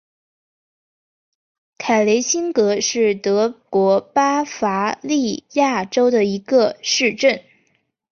[1.77, 7.43] 埃雷辛格是德国巴伐利亚州的一个市镇。